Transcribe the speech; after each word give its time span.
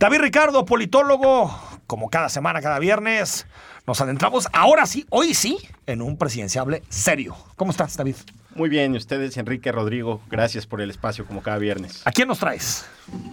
David 0.00 0.20
Ricardo, 0.20 0.64
politólogo, 0.64 1.52
como 1.88 2.08
cada 2.08 2.28
semana, 2.28 2.62
cada 2.62 2.78
viernes, 2.78 3.48
nos 3.84 4.00
adentramos, 4.00 4.46
ahora 4.52 4.86
sí, 4.86 5.04
hoy 5.10 5.34
sí, 5.34 5.58
en 5.86 6.02
un 6.02 6.16
presidenciable 6.16 6.84
serio. 6.88 7.34
¿Cómo 7.56 7.72
estás, 7.72 7.96
David? 7.96 8.14
Muy 8.54 8.68
bien, 8.68 8.94
y 8.94 8.96
ustedes, 8.96 9.36
Enrique 9.38 9.72
Rodrigo, 9.72 10.20
gracias 10.30 10.68
por 10.68 10.80
el 10.80 10.90
espacio 10.90 11.26
como 11.26 11.42
cada 11.42 11.58
viernes. 11.58 12.02
¿A 12.04 12.12
quién 12.12 12.28
nos 12.28 12.38
traes? 12.38 12.86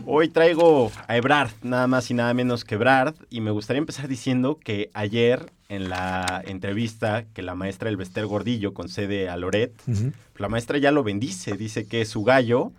Hoy 0.08 0.28
traigo 0.30 0.92
a 1.08 1.16
Ebrard, 1.16 1.52
nada 1.62 1.86
más 1.86 2.10
y 2.10 2.16
nada 2.16 2.34
menos 2.34 2.66
que 2.66 2.74
Ebrard, 2.74 3.14
y 3.30 3.42
me 3.42 3.52
gustaría 3.52 3.78
empezar 3.78 4.08
diciendo 4.08 4.58
que 4.58 4.90
ayer 4.96 5.52
en 5.70 5.90
la 5.90 6.42
entrevista 6.48 7.26
que 7.36 7.44
la 7.44 7.54
maestra 7.54 7.90
Elvester 7.90 8.26
Gordillo 8.26 8.74
concede 8.74 9.30
a 9.30 9.38
Loret, 9.38 9.80
la 10.36 10.50
maestra 10.50 10.80
ya 10.80 10.90
lo 10.90 11.04
bendice, 11.04 11.58
dice 11.58 11.88
que 11.88 12.02
es 12.02 12.10
su 12.10 12.24
gallo, 12.24 12.72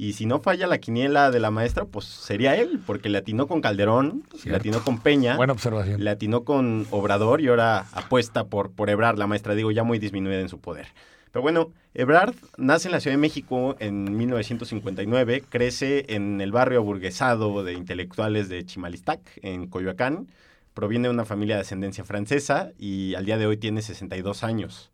y 0.00 0.14
si 0.14 0.24
no 0.24 0.40
falla 0.40 0.66
la 0.66 0.78
quiniela 0.78 1.30
de 1.30 1.40
la 1.40 1.50
maestra, 1.50 1.84
pues 1.84 2.06
sería 2.06 2.56
él, 2.56 2.80
porque 2.86 3.10
le 3.10 3.18
atinó 3.18 3.46
con 3.46 3.60
Calderón, 3.60 4.24
le 4.46 4.56
atinó 4.56 4.82
con 4.82 4.98
Peña, 4.98 5.36
Buena 5.36 5.52
observación. 5.52 6.02
le 6.02 6.08
atinó 6.08 6.42
con 6.42 6.86
Obrador 6.90 7.42
y 7.42 7.48
ahora 7.48 7.84
apuesta 7.92 8.44
por, 8.44 8.70
por 8.70 8.88
Ebrard, 8.88 9.18
la 9.18 9.26
maestra, 9.26 9.54
digo, 9.54 9.70
ya 9.72 9.84
muy 9.84 9.98
disminuida 9.98 10.40
en 10.40 10.48
su 10.48 10.58
poder. 10.58 10.86
Pero 11.32 11.42
bueno, 11.42 11.70
Ebrard 11.92 12.34
nace 12.56 12.88
en 12.88 12.92
la 12.92 13.00
Ciudad 13.00 13.12
de 13.12 13.20
México 13.20 13.76
en 13.78 14.16
1959, 14.16 15.44
crece 15.46 16.06
en 16.08 16.40
el 16.40 16.50
barrio 16.50 16.78
aburguesado 16.78 17.62
de 17.62 17.74
intelectuales 17.74 18.48
de 18.48 18.64
Chimalistac, 18.64 19.20
en 19.42 19.66
Coyoacán, 19.66 20.28
proviene 20.72 21.08
de 21.08 21.14
una 21.14 21.26
familia 21.26 21.56
de 21.56 21.60
ascendencia 21.60 22.04
francesa 22.04 22.70
y 22.78 23.16
al 23.16 23.26
día 23.26 23.36
de 23.36 23.44
hoy 23.44 23.58
tiene 23.58 23.82
62 23.82 24.44
años. 24.44 24.92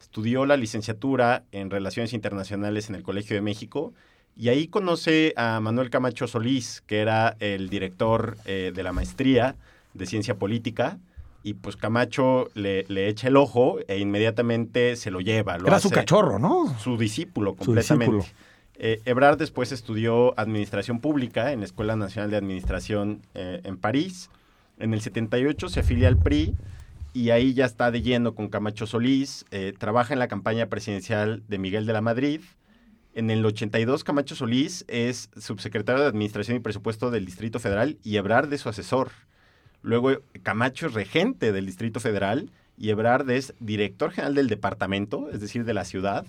Estudió 0.00 0.46
la 0.46 0.56
licenciatura 0.56 1.44
en 1.52 1.70
Relaciones 1.70 2.12
Internacionales 2.12 2.88
en 2.88 2.96
el 2.96 3.04
Colegio 3.04 3.36
de 3.36 3.42
México 3.42 3.94
y 4.38 4.48
ahí 4.48 4.68
conoce 4.68 5.34
a 5.36 5.58
Manuel 5.60 5.90
Camacho 5.90 6.26
Solís, 6.28 6.82
que 6.86 7.00
era 7.00 7.36
el 7.40 7.68
director 7.68 8.38
eh, 8.44 8.72
de 8.74 8.82
la 8.84 8.92
maestría 8.92 9.56
de 9.94 10.06
Ciencia 10.06 10.36
Política. 10.36 10.98
Y 11.42 11.54
pues 11.54 11.76
Camacho 11.76 12.48
le, 12.54 12.84
le, 12.88 13.08
echa 13.08 13.28
el 13.28 13.36
ojo 13.36 13.78
e 13.88 13.98
inmediatamente 13.98 14.96
se 14.96 15.10
lo 15.10 15.20
lleva. 15.20 15.58
Lo 15.58 15.66
Era 15.66 15.80
su 15.80 15.90
cachorro, 15.90 16.38
¿no? 16.38 16.76
Su 16.78 16.96
discípulo 16.96 17.52
Su 17.52 17.66
completamente. 17.66 18.16
discípulo. 18.16 18.38
Eh, 18.80 19.00
Ebrard 19.06 19.38
después 19.38 19.72
estudió 19.72 20.38
Administración 20.38 21.00
Pública 21.00 21.52
en 21.52 21.60
la 21.60 21.64
Escuela 21.66 21.96
Nacional 21.96 22.30
de 22.30 22.36
Administración 22.36 23.22
eh, 23.34 23.60
en 23.64 23.76
París. 23.76 24.30
En 24.78 24.94
el 24.94 25.00
78 25.00 25.68
se 25.68 25.80
afilia 25.80 26.06
al 26.06 26.16
PRI 26.16 26.54
y 27.12 27.30
ahí 27.30 27.54
ya 27.54 27.64
está 27.64 27.90
de 27.90 28.02
lleno 28.02 28.34
con 28.36 28.48
Camacho 28.48 28.86
Solís. 28.86 29.44
eh, 29.50 29.74
trabaja 29.76 30.12
en 30.12 30.20
la 30.20 30.28
campaña 30.28 30.66
presidencial 30.66 31.42
de 31.48 31.58
Miguel 31.58 31.86
de 31.86 31.92
la 31.92 32.00
Madrid. 32.00 32.40
En 33.18 33.30
el 33.30 33.44
82 33.44 34.04
Camacho 34.04 34.36
Solís 34.36 34.84
es 34.86 35.28
subsecretario 35.36 36.02
de 36.02 36.06
Administración 36.06 36.56
y 36.56 36.60
Presupuesto 36.60 37.10
del 37.10 37.26
Distrito 37.26 37.58
Federal 37.58 37.98
y 38.04 38.16
Ebrard 38.16 38.52
es 38.52 38.60
su 38.60 38.68
asesor. 38.68 39.10
Luego 39.82 40.20
Camacho 40.44 40.86
es 40.86 40.94
regente 40.94 41.50
del 41.50 41.66
Distrito 41.66 41.98
Federal 41.98 42.52
y 42.76 42.90
Ebrard 42.90 43.28
es 43.28 43.54
director 43.58 44.12
general 44.12 44.36
del 44.36 44.46
departamento, 44.46 45.30
es 45.30 45.40
decir, 45.40 45.64
de 45.64 45.74
la 45.74 45.84
ciudad, 45.84 46.26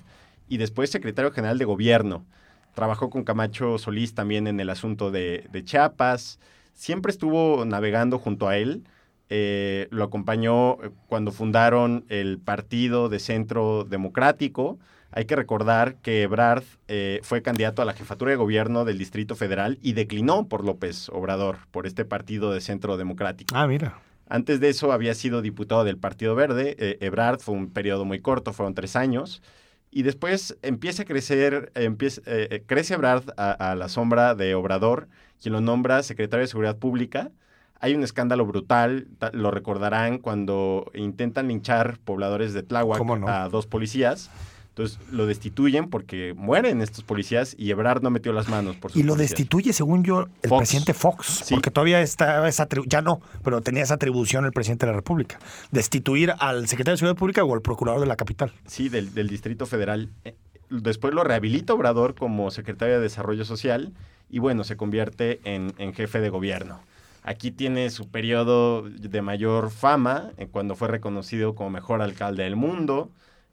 y 0.47 0.57
después 0.57 0.89
secretario 0.89 1.31
general 1.31 1.59
de 1.59 1.65
gobierno. 1.65 2.25
Trabajó 2.73 3.11
con 3.11 3.23
Camacho 3.23 3.77
Solís 3.77 4.15
también 4.15 4.47
en 4.47 4.59
el 4.59 4.71
asunto 4.71 5.11
de, 5.11 5.47
de 5.51 5.63
Chiapas. 5.63 6.39
Siempre 6.73 7.11
estuvo 7.11 7.65
navegando 7.65 8.17
junto 8.17 8.47
a 8.47 8.57
él. 8.57 8.83
Eh, 9.29 9.87
lo 9.91 10.03
acompañó 10.03 10.83
eh, 10.83 10.89
cuando 11.07 11.31
fundaron 11.31 12.05
el 12.09 12.39
Partido 12.39 13.09
de 13.09 13.19
Centro 13.19 13.83
Democrático. 13.83 14.79
Hay 15.11 15.25
que 15.25 15.35
recordar 15.35 15.95
que 15.95 16.21
Ebrard 16.21 16.63
eh, 16.87 17.19
fue 17.23 17.41
candidato 17.41 17.81
a 17.81 17.85
la 17.85 17.93
jefatura 17.93 18.31
de 18.31 18.37
gobierno 18.37 18.85
del 18.85 18.99
Distrito 18.99 19.35
Federal 19.35 19.79
y 19.81 19.93
declinó 19.93 20.47
por 20.47 20.63
López 20.63 21.09
Obrador, 21.09 21.57
por 21.71 21.87
este 21.87 22.05
Partido 22.05 22.53
de 22.53 22.61
Centro 22.61 22.95
Democrático. 22.95 23.55
Ah, 23.55 23.67
mira. 23.67 23.99
Antes 24.27 24.59
de 24.59 24.69
eso 24.69 24.91
había 24.91 25.15
sido 25.15 25.41
diputado 25.41 25.83
del 25.83 25.97
Partido 25.97 26.35
Verde. 26.35 26.75
Eh, 26.77 26.97
Ebrard 27.01 27.39
fue 27.39 27.55
un 27.55 27.71
periodo 27.71 28.05
muy 28.05 28.19
corto, 28.19 28.53
fueron 28.53 28.75
tres 28.75 28.95
años. 28.95 29.41
Y 29.89 30.03
después 30.03 30.55
empieza 30.61 31.01
a 31.01 31.05
crecer, 31.05 31.71
empieza, 31.73 32.21
eh, 32.27 32.63
crece 32.67 32.93
Ebrard 32.93 33.23
a, 33.37 33.51
a, 33.51 33.73
la 33.73 33.89
sombra 33.89 34.35
de 34.35 34.53
Obrador, 34.53 35.07
quien 35.41 35.53
lo 35.53 35.61
nombra 35.61 36.03
secretario 36.03 36.43
de 36.43 36.47
Seguridad 36.47 36.77
Pública. 36.77 37.31
Hay 37.79 37.95
un 37.95 38.03
escándalo 38.03 38.45
brutal, 38.45 39.07
lo 39.33 39.51
recordarán 39.51 40.17
cuando 40.17 40.91
intentan 40.93 41.47
linchar 41.47 41.97
pobladores 42.03 42.53
de 42.53 42.63
Tláhuac 42.63 43.01
no? 43.03 43.27
a 43.27 43.47
dos 43.49 43.67
policías. 43.67 44.29
Entonces 44.69 44.99
lo 45.11 45.25
destituyen 45.25 45.89
porque 45.89 46.33
mueren 46.37 46.81
estos 46.81 47.03
policías 47.03 47.53
y 47.57 47.69
Ebrard 47.71 48.01
no 48.01 48.11
metió 48.11 48.31
las 48.31 48.47
manos 48.47 48.77
por 48.77 48.91
Y 48.91 49.03
lo 49.03 49.13
policías. 49.13 49.29
destituye, 49.31 49.73
según 49.73 50.03
yo, 50.05 50.27
el 50.41 50.49
Fox. 50.49 50.59
presidente 50.59 50.93
Fox, 50.93 51.25
Sí. 51.45 51.53
porque 51.53 51.69
todavía 51.69 51.99
está 52.01 52.47
esa 52.47 52.65
ya 52.85 53.01
no, 53.01 53.19
pero 53.43 53.59
tenía 53.61 53.83
esa 53.83 53.95
atribución 53.95 54.45
el 54.45 54.53
presidente 54.53 54.85
de 54.85 54.93
la 54.93 54.95
República, 54.97 55.37
destituir 55.71 56.33
al 56.39 56.67
secretario 56.69 56.93
de 56.93 56.97
Seguridad 56.99 57.17
Pública 57.19 57.43
o 57.43 57.53
al 57.53 57.61
procurador 57.61 57.99
de 57.99 58.07
la 58.07 58.15
capital. 58.15 58.53
Sí, 58.67 58.87
del, 58.87 59.13
del 59.13 59.27
Distrito 59.27 59.65
Federal. 59.65 60.09
Eh, 60.23 60.35
Después 60.69 61.13
lo 61.15 61.23
rehabilita 61.23 61.73
Obrador 61.73 62.13
como 62.13 62.51
secretario 62.51 62.97
de 62.97 63.01
Desarrollo 63.01 63.43
Social 63.43 63.91
y 64.29 64.37
bueno, 64.37 64.63
se 64.63 64.77
convierte 64.77 65.39
en, 65.43 65.73
en 65.79 65.93
jefe 65.93 66.21
de 66.21 66.29
gobierno. 66.29 66.79
Aquí 67.23 67.51
tiene 67.51 67.89
su 67.89 68.09
periodo 68.09 68.83
de 68.89 69.21
mayor 69.21 69.71
fama, 69.71 70.31
eh, 70.37 70.47
cuando 70.49 70.75
fue 70.75 70.87
reconocido 70.87 71.55
como 71.55 71.69
mejor 71.69 72.01
alcalde 72.01 72.43
del 72.43 72.55
mundo. 72.55 73.11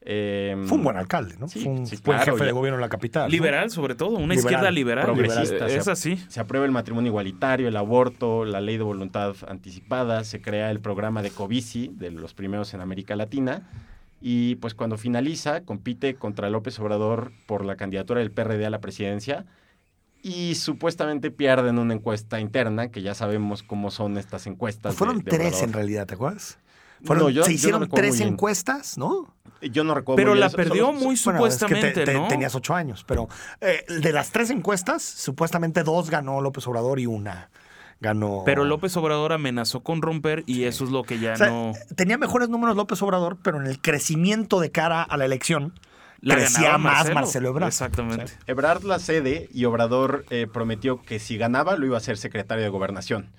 Eh, 0.09 0.55
Fue 0.67 0.79
un 0.79 0.85
buen 0.85 0.97
alcalde, 0.97 1.35
¿no? 1.37 1.49
Sí, 1.49 1.61
Fue 1.65 1.73
un 1.73 1.85
sí, 1.85 1.97
buen 2.05 2.19
claro, 2.19 2.35
jefe 2.35 2.45
de 2.45 2.53
gobierno 2.53 2.77
en 2.77 2.81
la 2.81 2.89
capital. 2.89 3.25
¿no? 3.25 3.29
Liberal, 3.29 3.71
sobre 3.73 3.97
todo, 3.97 4.11
una 4.11 4.19
Liberal, 4.21 4.39
izquierda 4.39 4.71
liberal. 4.71 5.05
progresista, 5.05 5.67
Es 5.67 5.83
se- 5.85 5.91
así. 5.91 6.17
Se 6.29 6.39
aprueba 6.39 6.65
el 6.65 6.71
matrimonio 6.71 7.09
igualitario, 7.11 7.67
el 7.67 7.77
aborto, 7.77 8.45
la 8.45 8.61
ley 8.61 8.77
de 8.77 8.85
voluntad 8.85 9.35
anticipada, 9.49 10.23
se 10.23 10.41
crea 10.41 10.71
el 10.71 10.79
programa 10.79 11.23
de 11.23 11.31
Covici, 11.31 11.91
de 11.93 12.13
los 12.13 12.35
primeros 12.35 12.73
en 12.73 12.83
América 12.83 13.17
Latina, 13.17 13.69
y 14.21 14.55
pues 14.57 14.75
cuando 14.75 14.97
finaliza, 14.97 15.63
compite 15.63 16.15
contra 16.15 16.51
López 16.51 16.79
Obrador 16.79 17.33
por 17.47 17.65
la 17.65 17.75
candidatura 17.75 18.21
del 18.21 18.31
PRD 18.31 18.65
a 18.65 18.71
la 18.71 18.81
presidencia, 18.81 19.45
y 20.27 20.57
supuestamente 20.57 21.31
pierde 21.31 21.69
en 21.69 21.79
una 21.79 21.95
encuesta 21.95 22.41
interna, 22.41 22.89
que 22.91 23.01
ya 23.03 23.15
sabemos 23.15 23.63
cómo 23.63 23.91
son 23.93 24.19
estas 24.19 24.47
encuestas. 24.49 24.91
Pues 24.91 24.97
fueron 24.99 25.19
de- 25.19 25.31
de 25.31 25.31
tres 25.39 25.63
en 25.63 25.73
realidad, 25.73 26.07
¿te 26.07 26.15
acuerdas? 26.15 26.59
No, 27.01 27.07
Fueron- 27.07 27.25
yo- 27.27 27.31
yo 27.31 27.43
se 27.45 27.51
no 27.51 27.55
hicieron 27.55 27.89
tres 27.89 28.21
encuestas, 28.21 28.99
¿no? 28.99 29.33
Yo 29.63 29.85
no 29.85 29.95
recuerdo. 29.95 30.17
Pero 30.17 30.35
la 30.35 30.51
perdió 30.51 30.87
solo- 30.87 30.93
muy 30.95 31.01
Bueno, 31.03 31.13
es 31.15 31.21
que 31.23 31.31
supuestamente, 31.59 31.91
te- 31.93 32.05
te- 32.07 32.15
¿no? 32.15 32.27
tenías 32.29 32.55
ocho 32.55 32.75
años, 32.75 33.05
pero 33.07 33.29
eh, 33.61 33.85
de 33.89 34.13
las 34.13 34.31
tres 34.33 34.51
encuestas, 34.51 35.03
supuestamente 35.03 35.83
dos 35.85 36.11
ganó 36.11 36.41
López 36.41 36.67
Obrador 36.67 36.99
y 36.99 37.07
una 37.07 37.51
ganó. 38.01 38.43
Pero 38.45 38.65
López 38.65 38.97
Obrador 38.97 39.33
amenazó 39.33 39.81
con 39.85 40.03
romper 40.03 40.43
y 40.47 40.65
eso 40.65 40.85
es 40.85 40.91
lo 40.91 41.03
que 41.05 41.19
ya 41.19 41.35
O 41.35 41.37
sea, 41.37 41.49
no... 41.51 41.73
tenía 41.95 42.19
mejores 42.19 42.49
números 42.49 42.77
López 42.77 43.01
Obrador, 43.03 43.39
pero 43.43 43.61
en 43.61 43.67
el 43.67 43.81
crecimiento 43.81 44.59
de 44.61 44.71
cara 44.71 45.03
a 45.03 45.17
la 45.17 45.25
elección 45.25 45.73
La 46.27 46.35
crecía 46.35 46.77
más 46.77 47.15
Marcelo, 47.15 47.51
Ebrard. 47.51 47.69
Exactamente. 47.69 48.33
Ebrard 48.49 48.83
la 48.83 48.99
cede 48.99 49.49
y 49.55 49.65
Obrador 49.65 50.25
eh, 50.31 50.49
prometió 50.53 51.01
que 51.01 51.21
si 51.21 51.37
ganaba 51.39 51.77
lo 51.77 51.87
iba 51.87 51.97
a 51.97 52.01
ser 52.01 52.19
secretario 52.19 52.65
de 52.65 52.71
gobernación. 52.71 53.31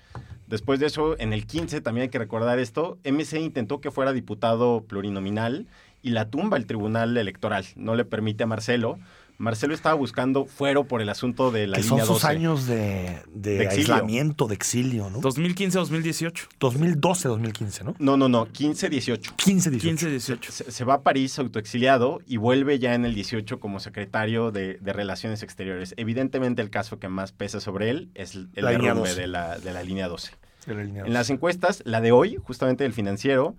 Después 0.46 0.80
de 0.80 0.86
eso, 0.86 1.14
en 1.18 1.34
el 1.34 1.46
15, 1.46 1.82
también 1.82 2.04
hay 2.04 2.08
que 2.08 2.18
recordar 2.18 2.58
esto, 2.58 2.96
MC 3.04 3.40
intentó 3.40 3.82
que 3.82 3.90
fuera 3.90 4.14
diputado 4.14 4.84
plurinominal 4.88 5.66
y 6.00 6.10
la 6.10 6.30
tumba 6.30 6.56
el 6.56 6.64
Tribunal 6.64 7.14
Electoral. 7.18 7.66
No 7.76 7.94
le 7.94 8.06
permite 8.06 8.44
a 8.44 8.46
Marcelo. 8.46 8.98
Marcelo 9.38 9.72
estaba 9.72 9.94
buscando 9.94 10.46
fuero 10.46 10.84
por 10.84 11.00
el 11.00 11.08
asunto 11.08 11.52
de 11.52 11.68
la 11.68 11.76
que 11.76 11.84
son 11.84 11.98
línea 11.98 12.06
sus 12.06 12.22
12. 12.22 12.26
años 12.26 12.66
de, 12.66 13.22
de 13.32 13.58
De 13.58 13.68
aislamiento, 13.68 14.48
de 14.48 14.54
exilio, 14.56 15.10
¿no? 15.10 15.20
2015-2018. 15.20 16.48
2012, 16.58 17.28
2015, 17.28 17.84
¿no? 17.84 17.94
No, 18.00 18.16
no, 18.16 18.28
no, 18.28 18.46
15-18. 18.48 19.36
15, 19.36 19.70
18. 19.70 20.08
15-18. 20.08 20.50
Se, 20.50 20.70
se 20.72 20.84
va 20.84 20.94
a 20.94 21.02
París 21.02 21.38
autoexiliado 21.38 22.20
y 22.26 22.36
vuelve 22.36 22.80
ya 22.80 22.94
en 22.94 23.04
el 23.04 23.14
18 23.14 23.60
como 23.60 23.78
secretario 23.78 24.50
de, 24.50 24.74
de 24.74 24.92
Relaciones 24.92 25.44
Exteriores. 25.44 25.94
Evidentemente 25.96 26.60
el 26.60 26.70
caso 26.70 26.98
que 26.98 27.08
más 27.08 27.30
pesa 27.30 27.60
sobre 27.60 27.90
él 27.90 28.10
es 28.14 28.34
el 28.34 28.48
La 28.54 28.72
derrumbe 28.72 29.08
12. 29.08 29.20
de 29.20 29.26
la, 29.28 29.58
de 29.58 29.72
la 29.72 29.84
línea 29.84 30.08
12. 30.08 30.32
Era 30.66 30.82
el 30.82 30.96
En 30.96 31.12
las 31.12 31.30
encuestas, 31.30 31.82
la 31.84 32.00
de 32.00 32.10
hoy, 32.10 32.38
justamente 32.42 32.82
del 32.82 32.92
financiero, 32.92 33.54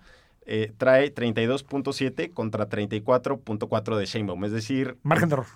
eh, 0.45 0.73
trae 0.77 1.13
32.7 1.13 2.33
contra 2.33 2.67
34.4 2.67 3.97
de 3.97 4.05
Sheinbaum. 4.05 4.43
Es 4.43 4.51
decir, 4.51 4.97
Margen 5.03 5.29
de 5.29 5.35
error. 5.35 5.47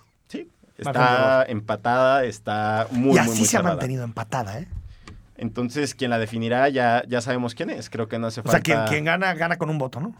Está 0.91 1.43
empatada, 1.47 2.23
está 2.25 2.87
muy, 2.91 3.15
y 3.15 3.19
así 3.19 3.29
muy, 3.29 3.37
muy 3.39 3.47
se 3.47 3.57
ha 3.57 3.63
mantenido 3.63 4.03
empatada, 4.03 4.59
¿eh? 4.59 4.67
Entonces, 5.35 5.95
quien 5.95 6.11
la 6.11 6.19
definirá 6.19 6.69
ya, 6.69 7.03
ya 7.07 7.19
sabemos 7.21 7.55
quién 7.55 7.69
es. 7.69 7.89
Creo 7.89 8.07
que 8.07 8.19
no 8.19 8.27
hace 8.27 8.41
O 8.41 8.43
sea, 8.43 8.51
falta... 8.53 8.63
quien, 8.63 8.85
quien 8.87 9.03
gana, 9.05 9.33
gana 9.33 9.57
con 9.57 9.69
un 9.69 9.77
voto, 9.77 9.99
¿no? 9.99 10.13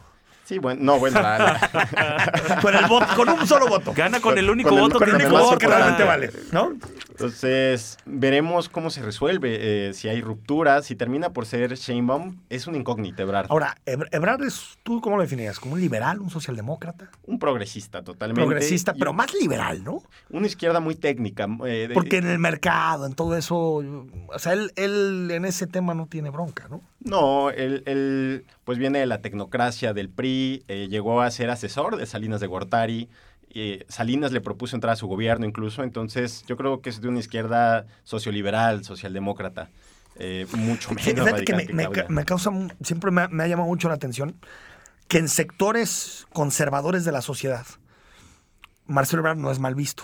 Sí, 0.45 0.57
bueno, 0.59 0.81
no, 0.83 0.99
bueno, 0.99 1.21
la- 1.21 1.37
la- 1.39 2.57
Con 2.61 2.75
el 2.75 2.85
voto, 2.87 3.07
con 3.15 3.29
un 3.29 3.47
solo 3.47 3.65
voto. 3.67 3.93
Gana 3.95 4.19
con 4.19 4.37
el 4.37 4.49
único 4.49 4.69
Con 4.69 4.77
el- 4.79 4.83
voto 4.83 4.99
que 4.99 5.05
el 5.05 5.09
El 5.11 5.15
único 5.27 5.37
voto 5.41 5.57
que 5.57 5.67
realmente 5.67 6.03
vale, 6.03 6.31
¿no? 6.51 6.73
Entonces, 7.13 7.97
veremos 8.05 8.69
cómo 8.69 8.89
se 8.89 9.01
resuelve, 9.01 9.89
eh, 9.89 9.93
si 9.93 10.09
hay 10.09 10.21
rupturas, 10.21 10.85
si 10.85 10.95
termina 10.95 11.31
por 11.31 11.45
ser 11.45 11.73
Sheinbaum, 11.75 12.37
es 12.49 12.67
una 12.67 12.77
incógnita, 12.77 13.21
Ebrard. 13.23 13.47
Ahora, 13.49 13.75
Ebr- 13.85 14.09
Ebrard, 14.11 14.43
es, 14.43 14.77
¿tú 14.83 14.99
cómo 14.99 15.17
lo 15.17 15.21
definirías? 15.23 15.59
¿Como 15.59 15.75
un 15.75 15.81
liberal, 15.81 16.19
un 16.19 16.29
socialdemócrata? 16.29 17.09
un 17.25 17.39
progresista 17.39 18.03
totalmente. 18.03 18.41
Progresista, 18.41 18.93
pero 18.93 19.13
más 19.13 19.33
liberal, 19.33 19.83
¿no? 19.83 20.01
Una 20.29 20.47
izquierda 20.47 20.79
muy 20.79 20.95
técnica. 20.95 21.47
eh, 21.65 21.87
de- 21.87 21.93
Porque 21.93 22.17
en 22.17 22.27
el 22.27 22.39
mercado, 22.39 23.05
en 23.05 23.13
todo 23.13 23.37
eso, 23.37 23.57
o 23.57 24.39
sea, 24.39 24.53
él, 24.53 24.71
él 24.75 25.29
en 25.31 25.45
ese 25.45 25.67
tema 25.67 25.93
no 25.93 26.07
tiene 26.07 26.29
bronca, 26.29 26.67
¿no? 26.69 26.81
No, 26.99 27.49
él, 27.51 27.83
él, 27.85 28.45
pues 28.63 28.77
viene 28.77 28.99
de 28.99 29.05
la 29.05 29.21
tecnocracia 29.21 29.93
del 29.93 30.09
PRI, 30.09 30.63
eh, 30.67 30.87
llegó 30.89 31.21
a 31.21 31.29
ser 31.31 31.49
asesor 31.49 31.97
de 31.97 32.05
Salinas 32.05 32.39
de 32.41 32.47
Gortari. 32.47 33.09
Eh, 33.49 33.85
Salinas 33.89 34.31
le 34.31 34.41
propuso 34.41 34.75
entrar 34.75 34.93
a 34.93 34.95
su 34.95 35.07
gobierno 35.07 35.45
incluso, 35.45 35.83
entonces 35.83 36.43
yo 36.47 36.57
creo 36.57 36.81
que 36.81 36.89
es 36.89 37.01
de 37.01 37.07
una 37.07 37.19
izquierda 37.19 37.85
socioliberal, 38.03 38.83
socialdemócrata, 38.83 39.69
eh, 40.15 40.45
mucho 40.53 40.89
menos 40.91 41.03
Fíjate 41.03 41.45
que 41.45 41.53
me, 41.53 41.67
que 41.89 42.05
me- 42.09 42.25
causa, 42.25 42.51
siempre 42.81 43.11
me 43.11 43.21
ha, 43.21 43.27
me 43.27 43.43
ha 43.43 43.47
llamado 43.47 43.67
mucho 43.67 43.87
la 43.87 43.95
atención 43.95 44.35
que 45.07 45.17
en 45.17 45.27
sectores 45.29 46.25
conservadores 46.33 47.05
de 47.05 47.11
la 47.11 47.21
sociedad, 47.21 47.65
Marcelo 48.85 49.21
Ebrard 49.21 49.37
no 49.37 49.51
es 49.51 49.59
mal 49.59 49.75
visto. 49.75 50.03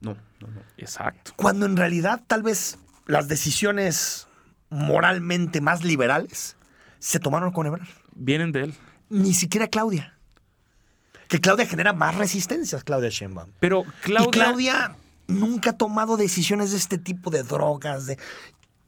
No, 0.00 0.14
no, 0.40 0.48
no. 0.48 0.60
Exacto. 0.76 1.32
Cuando 1.36 1.66
en 1.66 1.76
realidad 1.76 2.22
tal 2.26 2.42
vez 2.42 2.78
las 3.06 3.28
decisiones 3.28 4.26
moralmente 4.70 5.60
más 5.60 5.84
liberales 5.84 6.56
se 6.98 7.20
tomaron 7.20 7.52
con 7.52 7.66
Ebrard. 7.66 7.86
Vienen 8.14 8.52
de 8.52 8.64
él. 8.64 8.74
Ni 9.08 9.34
siquiera 9.34 9.68
Claudia. 9.68 10.18
Que 11.28 11.40
Claudia 11.40 11.66
genera 11.66 11.92
más 11.92 12.14
resistencias, 12.16 12.84
Claudia 12.84 13.10
Sheinbaum. 13.10 13.50
Pero 13.60 13.84
Claudia, 14.02 14.28
Y 14.28 14.30
Claudia 14.30 14.96
nunca 15.26 15.70
ha 15.70 15.76
tomado 15.78 16.16
decisiones 16.16 16.70
de 16.72 16.76
este 16.76 16.98
tipo 16.98 17.30
de 17.30 17.42
drogas. 17.42 18.06
De... 18.06 18.18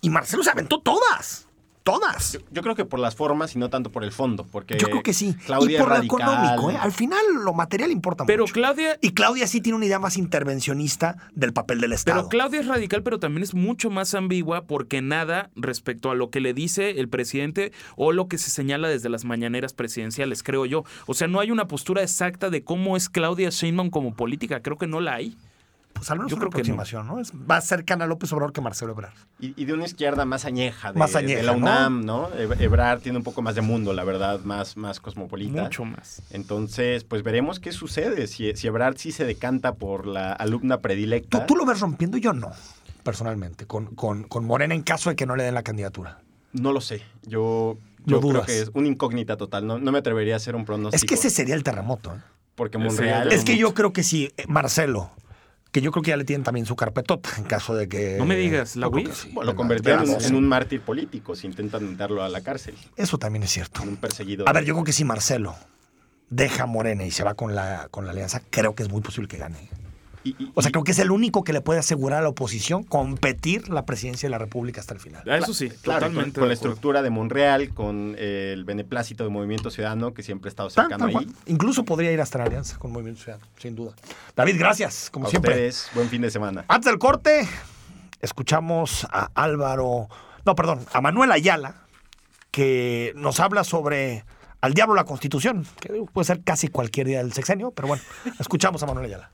Y 0.01 0.11
Marcelo 0.11 0.43
se 0.43 0.51
aventó 0.51 0.81
todas. 0.81 1.46
Todas. 1.87 2.33
Yo, 2.33 2.41
yo 2.51 2.63
creo 2.63 2.75
que 2.75 2.85
por 2.85 2.99
las 2.99 3.15
formas 3.15 3.55
y 3.55 3.61
no 3.61 3.71
tanto 3.71 3.93
por 3.93 4.03
el 4.03 4.11
fondo, 4.11 4.45
porque 4.51 4.77
Yo 4.77 4.89
creo 4.89 5.05
que 5.05 5.15
sí. 5.15 5.37
Claudia 5.47 5.79
y 5.79 5.81
por 5.81 5.93
es 5.93 5.99
lo 6.09 6.17
radical. 6.19 6.21
económico, 6.21 6.71
¿eh? 6.73 6.77
Al 6.81 6.91
final 6.91 7.21
lo 7.45 7.55
material 7.55 7.93
importa 7.93 8.25
pero 8.27 8.43
mucho. 8.43 8.55
Claudia, 8.55 8.99
Y 9.01 9.13
Claudia 9.13 9.47
sí 9.47 9.61
tiene 9.61 9.77
una 9.77 9.87
idea 9.87 10.01
más 10.01 10.17
intervencionista 10.17 11.17
del 11.35 11.53
papel 11.53 11.81
del 11.81 11.93
Estado. 11.93 12.17
pero 12.23 12.29
Claudia 12.29 12.59
es 12.61 12.67
radical, 12.67 13.05
pero 13.05 13.21
también 13.21 13.45
es 13.45 13.55
mucho 13.55 13.89
más 13.89 14.15
ambigua 14.15 14.63
porque 14.65 15.01
nada 15.01 15.51
respecto 15.55 16.11
a 16.11 16.17
lo 16.17 16.29
que 16.31 16.41
le 16.41 16.55
dice 16.55 16.99
el 16.99 17.09
presidente 17.09 17.71
o 17.95 18.11
lo 18.11 18.27
que 18.27 18.39
se 18.39 18.51
señala 18.51 18.89
desde 18.89 19.09
las 19.09 19.25
mañaneras 19.25 19.73
presidenciales, 19.73 20.43
creo 20.43 20.67
yo. 20.67 20.83
O 21.07 21.15
sea, 21.15 21.29
no 21.29 21.39
hay 21.39 21.53
una 21.53 21.69
postura 21.69 22.03
exacta 22.03 22.51
de 22.51 22.65
cómo 22.65 22.97
es 22.97 23.09
Claudia 23.09 23.51
Sheinbaum 23.51 23.91
como 23.91 24.13
política. 24.15 24.61
Creo 24.61 24.77
que 24.77 24.89
no 24.89 25.01
la 25.01 25.15
hay. 25.15 25.37
Pues 25.97 26.11
al 26.11 26.19
menos 26.19 26.31
yo 26.31 26.37
una 26.37 26.43
creo 26.43 26.51
que 26.51 26.57
no. 26.69 26.75
aproximación, 26.75 27.07
¿no? 27.07 27.19
Es 27.21 27.35
más 27.35 27.67
cercana 27.67 28.05
a 28.05 28.07
López 28.09 28.33
Obrador 28.33 28.53
que 28.53 28.61
Marcelo 28.61 28.93
Ebrard. 28.93 29.15
Y, 29.41 29.61
y 29.61 29.65
de 29.65 29.73
una 29.73 29.85
izquierda 29.87 30.25
más 30.25 30.45
añeja, 30.45 30.93
de, 30.93 30.99
Más 30.99 31.13
de 31.13 31.19
añeja, 31.19 31.43
la 31.43 31.53
¿no? 31.53 31.59
UNAM, 31.59 32.05
¿no? 32.05 32.31
Eb- 32.31 32.61
Ebrard 32.61 33.01
tiene 33.01 33.19
un 33.19 33.25
poco 33.25 33.43
más 33.43 33.55
de 33.55 33.63
mundo, 33.63 33.93
la 33.93 34.05
verdad, 34.05 34.41
más, 34.45 34.77
más 34.77 35.01
cosmopolita. 35.01 35.63
Mucho 35.65 35.85
más. 35.85 36.23
Entonces, 36.31 37.05
pues 37.05 37.23
veremos 37.23 37.61
qué 37.61 37.73
sucede. 37.73 38.27
Si, 38.27 38.55
si 38.57 38.67
Ebrard 38.67 38.97
sí 38.99 39.13
se 39.13 39.25
decanta 39.25 39.75
por 39.75 40.07
la 40.07 40.33
alumna 40.33 40.77
¿Tú, 40.77 40.83
predilecta. 40.83 41.47
tú 41.47 41.57
lo 41.57 41.65
ves 41.67 41.81
rompiendo, 41.81 42.17
yo 42.19 42.33
no, 42.33 42.51
personalmente, 43.03 43.67
con, 43.67 43.95
con, 43.95 44.25
con 44.25 44.45
Morena 44.45 44.75
en 44.75 44.83
caso 44.83 45.11
de 45.11 45.17
que 45.17 45.27
no 45.27 45.37
le 45.37 45.45
den 45.45 45.55
la 45.55 45.63
candidatura. 45.63 46.21
No 46.53 46.73
lo 46.73 46.81
sé. 46.81 47.03
Yo, 47.27 47.77
yo 48.05 48.21
creo 48.21 48.45
que 48.45 48.61
es 48.63 48.71
una 48.75 48.89
incógnita 48.89 49.37
total. 49.37 49.67
No, 49.67 49.79
no 49.79 49.93
me 49.93 49.99
atrevería 49.99 50.35
a 50.35 50.37
hacer 50.39 50.57
un 50.57 50.65
pronóstico. 50.65 50.97
Es 50.97 51.05
que 51.09 51.15
ese 51.15 51.29
sería 51.31 51.55
el 51.55 51.63
terremoto. 51.63 52.15
¿eh? 52.15 52.19
Porque 52.55 52.79
Monreal. 52.79 53.31
Es 53.31 53.45
que 53.45 53.59
yo 53.59 53.75
creo 53.75 53.93
que 53.93 54.03
sí, 54.03 54.33
eh, 54.39 54.45
Marcelo, 54.49 55.11
que 55.77 55.83
yo 55.83 55.91
creo 55.91 56.03
que 56.03 56.09
ya 56.09 56.17
le 56.17 56.25
tienen 56.25 56.43
también 56.43 56.65
su 56.65 56.75
carpetota 56.75 57.29
en 57.37 57.45
caso 57.45 57.75
de 57.75 57.87
que... 57.87 58.17
No 58.17 58.25
me 58.25 58.35
digas, 58.35 58.77
¿la 58.77 58.87
sí. 59.13 59.29
Bueno, 59.35 59.53
lo 59.53 59.57
de- 59.69 59.93
en, 60.17 60.23
en 60.25 60.35
un 60.35 60.49
mártir 60.49 60.81
político 60.81 61.37
si 61.37 61.47
intentan 61.49 61.99
darlo 61.99 62.23
a 62.25 62.31
la 62.31 62.41
cárcel. 62.41 62.75
Eso 62.97 63.19
también 63.19 63.43
es 63.43 63.51
cierto. 63.51 63.83
En 63.83 63.91
un 63.91 63.97
perseguido. 63.97 64.49
A 64.49 64.55
ver, 64.55 64.65
yo 64.65 64.73
creo 64.73 64.85
que 64.85 64.95
si 64.95 65.05
Marcelo 65.05 65.55
deja 66.31 66.63
a 66.63 66.67
Morena 66.67 67.05
y 67.05 67.11
se 67.11 67.25
va 67.25 67.35
con 67.35 67.55
la, 67.55 67.89
con 67.91 68.07
la 68.07 68.13
alianza, 68.13 68.41
creo 68.49 68.75
que 68.75 68.85
es 68.85 68.89
muy 68.89 69.03
posible 69.03 69.29
que 69.29 69.37
gane. 69.37 69.69
Y- 70.27 70.37
y- 70.43 70.53
O 70.55 70.63
sea, 70.63 70.71
y- 70.71 70.73
creo 70.73 70.85
que 70.85 70.93
es 70.93 70.99
el 70.99 71.11
único 71.11 71.45
que 71.45 71.53
le 71.53 71.61
puede 71.61 71.79
asegurar 71.79 72.21
a 72.21 72.23
la 72.23 72.29
oposición 72.31 72.83
competir 72.83 73.69
la 73.69 73.85
presidencia 73.87 74.27
de 74.27 74.31
la 74.31 74.39
República 74.39 74.81
hasta 74.81 74.95
el 74.95 75.01
final. 75.01 75.23
Eso 75.27 75.55
sí, 75.55 75.69
Claro, 75.69 76.07
con, 76.07 76.13
totalmente. 76.13 76.33
con 76.41 76.43
de 76.43 76.49
la 76.49 76.55
estructura 76.55 77.03
de 77.03 77.11
Monreal, 77.11 77.73
con 77.75 78.15
eh, 78.19 78.51
el 78.53 78.65
beneplácito 78.65 79.25
de 79.25 79.31
Movimiento 79.31 79.71
Ciudadano, 79.71 80.13
que 80.15 80.23
siempre 80.23 80.49
ha 80.49 80.51
estado 80.51 80.69
Tan, 80.71 80.89
cercano 80.89 81.19
ahí. 81.19 81.27
Incluso 81.47 81.85
podría 81.85 82.11
ir 82.13 82.21
hasta 82.21 82.39
la 82.39 82.45
alianza 82.45 82.79
con 82.79 82.93
Movimiento 82.93 83.23
Ciudadano, 83.23 83.47
sin 83.59 83.75
duda. 83.77 83.93
David, 84.35 84.57
gracias, 84.59 85.11
como 85.11 85.27
A 85.27 85.31
siempre. 85.31 85.53
ustedes, 85.53 85.89
buen 85.95 86.09
fin 86.09 86.23
de 86.23 86.31
semana. 86.31 86.65
Antes 86.69 86.91
del 86.91 86.99
corte, 86.99 87.47
escuchamos 88.21 89.07
a 89.11 89.31
Álvaro, 89.35 90.09
no, 90.45 90.55
perdón, 90.55 90.81
a 90.93 91.01
Manuel 91.01 91.33
Ayala, 91.33 91.83
que 92.51 93.13
nos 93.17 93.41
habla 93.41 93.65
sobre 93.65 94.25
al 94.61 94.75
diablo 94.75 94.95
la 94.95 95.05
constitución, 95.05 95.67
que 95.81 96.05
puede 96.13 96.25
ser 96.25 96.43
casi 96.43 96.69
cualquier 96.69 97.07
día 97.07 97.19
del 97.19 97.33
sexenio, 97.33 97.71
pero 97.71 97.89
bueno, 97.89 98.03
escuchamos 98.41 98.83
a 98.83 98.87
Manuel 98.87 99.07
Ayala. 99.07 99.31